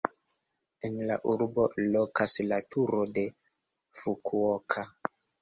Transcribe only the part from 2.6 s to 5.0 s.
Turo de Fukuoka.